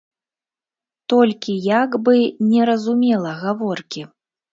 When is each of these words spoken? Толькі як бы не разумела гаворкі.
Толькі 1.11 1.51
як 1.65 1.97
бы 2.07 2.15
не 2.53 2.61
разумела 2.71 3.35
гаворкі. 3.43 4.01